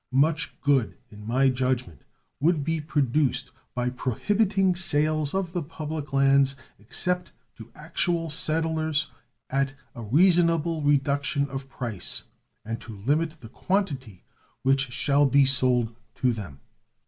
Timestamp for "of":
5.35-5.53, 11.51-11.69